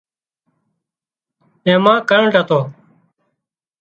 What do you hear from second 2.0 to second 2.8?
ڪرنٽ هتو